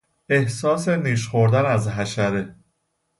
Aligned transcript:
احساس 0.29 0.87
نیش 0.89 1.27
خوردن 1.27 1.65
از 1.65 1.87
حشره 1.87 2.55